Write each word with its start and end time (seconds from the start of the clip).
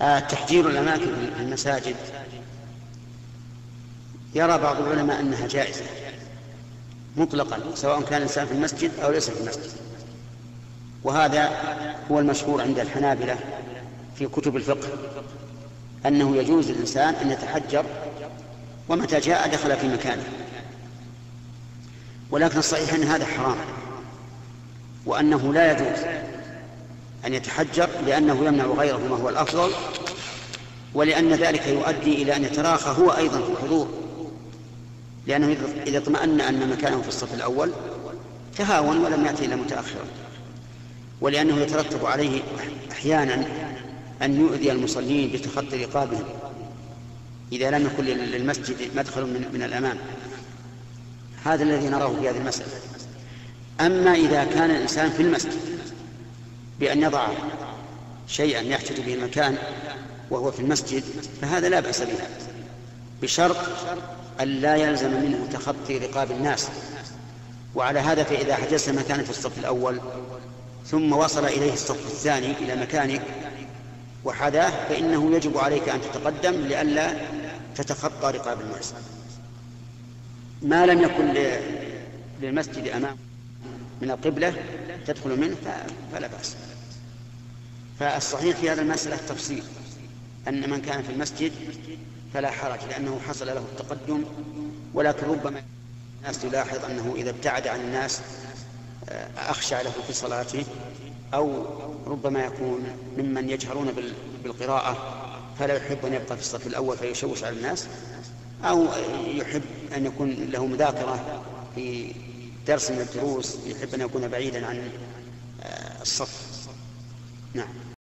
آه، 0.00 0.18
تحجير 0.18 0.68
الأماكن 0.68 1.30
في 1.36 1.42
المساجد. 1.42 1.96
يرى 4.34 4.58
بعض 4.58 4.80
العلماء 4.80 5.20
أنها 5.20 5.46
جائزة 5.46 5.84
مطلقا 7.16 7.60
سواء 7.74 8.00
كان 8.02 8.16
الإنسان 8.16 8.46
في 8.46 8.52
المسجد 8.52 8.90
أو 9.02 9.10
ليس 9.10 9.30
في 9.30 9.40
المسجد. 9.40 9.70
وهذا 11.04 11.50
هو 12.10 12.18
المشهور 12.18 12.62
عند 12.62 12.78
الحنابلة 12.78 13.38
في 14.16 14.26
كتب 14.26 14.56
الفقه 14.56 14.88
أنه 16.06 16.36
يجوز 16.36 16.70
للإنسان 16.70 17.14
أن 17.14 17.30
يتحجر 17.30 17.84
ومتى 18.88 19.20
جاء 19.20 19.48
دخل 19.48 19.76
في 19.76 19.88
مكانه. 19.88 20.24
ولكن 22.30 22.58
الصحيح 22.58 22.94
أن 22.94 23.02
هذا 23.02 23.26
حرام 23.26 23.56
وأنه 25.06 25.52
لا 25.52 25.72
يجوز. 25.72 26.19
أن 27.26 27.34
يتحجر 27.34 27.88
لأنه 28.06 28.44
يمنع 28.44 28.64
غيره 28.64 28.98
ما 29.10 29.16
هو 29.16 29.28
الأفضل 29.28 29.70
ولأن 30.94 31.28
ذلك 31.28 31.66
يؤدي 31.66 32.22
إلى 32.22 32.36
أن 32.36 32.44
يتراخى 32.44 33.02
هو 33.02 33.10
أيضا 33.10 33.40
في 33.40 33.52
الحضور. 33.52 33.88
لأنه 35.26 35.56
إذا 35.86 35.98
اطمأن 35.98 36.40
أن 36.40 36.70
مكانه 36.70 37.02
في 37.02 37.08
الصف 37.08 37.34
الأول 37.34 37.72
تهاون 38.56 38.98
ولم 38.98 39.26
يأتي 39.26 39.44
إلا 39.44 39.56
متأخرا 39.56 40.04
ولأنه 41.20 41.56
يترتب 41.56 42.06
عليه 42.06 42.42
أحيانا 42.92 43.46
أن 44.22 44.40
يؤذي 44.40 44.72
المصلين 44.72 45.30
بتخطي 45.32 45.84
رقابهم 45.84 46.24
إذا 47.52 47.70
لم 47.70 47.86
يكن 47.86 48.04
للمسجد 48.04 48.76
مدخل 48.96 49.22
من, 49.22 49.50
من 49.54 49.62
الأمام. 49.62 49.96
هذا 51.44 51.62
الذي 51.62 51.88
نراه 51.88 52.14
في 52.20 52.30
هذه 52.30 52.36
المسألة. 52.36 52.70
أما 53.80 54.14
إذا 54.14 54.44
كان 54.44 54.70
الإنسان 54.70 55.10
في 55.10 55.22
المسجد 55.22 55.52
بأن 56.80 57.02
يضع 57.02 57.28
شيئا 58.28 58.60
يحتج 58.60 59.00
به 59.00 59.14
المكان 59.14 59.58
وهو 60.30 60.50
في 60.50 60.60
المسجد 60.60 61.02
فهذا 61.42 61.68
لا 61.68 61.80
بأس 61.80 62.02
به 62.02 62.18
بشرط 63.22 63.56
أن 64.40 64.48
لا 64.48 64.76
يلزم 64.76 65.10
منه 65.10 65.48
تخطي 65.52 65.98
رقاب 65.98 66.30
الناس. 66.30 66.68
وعلى 67.74 68.00
هذا 68.00 68.24
فإذا 68.24 68.56
حجزت 68.56 68.88
مكانا 68.88 69.22
في 69.22 69.30
الصف 69.30 69.58
الأول 69.58 70.00
ثم 70.86 71.12
وصل 71.12 71.44
إليه 71.44 71.72
الصف 71.72 72.06
الثاني 72.06 72.52
إلى 72.52 72.76
مكانك 72.76 73.22
وحذاه 74.24 74.70
فإنه 74.88 75.36
يجب 75.36 75.58
عليك 75.58 75.88
أن 75.88 76.00
تتقدم 76.00 76.52
لئلا 76.52 77.16
تتخطى 77.76 78.38
رقاب 78.38 78.60
الناس. 78.60 78.94
ما 80.62 80.86
لم 80.86 81.02
يكن 81.02 81.34
للمسجد 82.42 82.88
أمام 82.88 83.16
من 84.02 84.10
القبلة 84.10 84.54
تدخل 85.06 85.40
منه 85.40 85.56
فلا 86.12 86.26
بأس. 86.26 86.56
فالصحيح 88.00 88.56
في 88.56 88.70
هذا 88.70 88.82
المسألة 88.82 89.14
التفصيل 89.14 89.62
أن 90.48 90.70
من 90.70 90.80
كان 90.80 91.02
في 91.02 91.12
المسجد 91.12 91.52
فلا 92.34 92.50
حرج 92.50 92.78
لأنه 92.88 93.20
حصل 93.28 93.46
له 93.46 93.58
التقدم 93.58 94.24
ولكن 94.94 95.26
ربما 95.26 95.62
الناس 96.20 96.44
يلاحظ 96.44 96.84
أنه 96.84 97.14
إذا 97.16 97.30
ابتعد 97.30 97.66
عن 97.66 97.80
الناس 97.80 98.20
آه، 99.08 99.28
أخشى 99.36 99.74
له 99.74 99.92
في 100.06 100.12
صلاته 100.12 100.64
أو 101.34 101.64
ربما 102.06 102.44
يكون 102.44 102.84
ممن 103.18 103.50
يجهرون 103.50 103.94
بالقراءة 104.44 105.16
فلا 105.58 105.74
يحب 105.74 106.06
أن 106.06 106.14
يبقى 106.14 106.36
في 106.36 106.42
الصف 106.42 106.66
الأول 106.66 106.96
فيشوش 106.98 107.44
على 107.44 107.56
الناس 107.56 107.86
أو 108.64 108.86
يحب 109.26 109.62
أن 109.96 110.06
يكون 110.06 110.30
له 110.30 110.66
مذاكرة 110.66 111.42
في 111.74 112.12
درس 112.66 112.90
من 112.90 113.00
الدروس 113.00 113.56
يحب 113.66 113.94
أن 113.94 114.00
يكون 114.00 114.28
بعيدا 114.28 114.66
عن 114.66 114.90
آه، 115.62 116.02
الصف. 116.02 116.59
نعم. 117.54 117.99